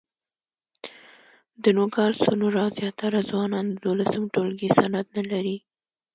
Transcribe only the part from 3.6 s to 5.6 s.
د دولسم ټولګي سند نه لري.